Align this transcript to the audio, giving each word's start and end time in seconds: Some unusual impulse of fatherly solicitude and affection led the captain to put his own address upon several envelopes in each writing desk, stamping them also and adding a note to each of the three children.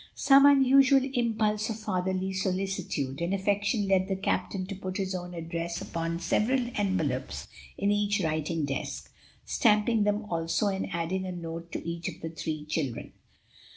Some 0.15 0.47
unusual 0.47 1.07
impulse 1.13 1.69
of 1.69 1.77
fatherly 1.79 2.33
solicitude 2.33 3.21
and 3.21 3.35
affection 3.35 3.87
led 3.87 4.07
the 4.07 4.15
captain 4.15 4.65
to 4.65 4.75
put 4.75 4.97
his 4.97 5.13
own 5.13 5.35
address 5.35 5.79
upon 5.79 6.17
several 6.19 6.71
envelopes 6.75 7.47
in 7.77 7.91
each 7.91 8.19
writing 8.23 8.65
desk, 8.65 9.13
stamping 9.45 10.01
them 10.03 10.25
also 10.25 10.69
and 10.69 10.89
adding 10.91 11.27
a 11.27 11.31
note 11.31 11.71
to 11.73 11.87
each 11.87 12.09
of 12.09 12.19
the 12.21 12.29
three 12.31 12.65
children. 12.65 13.13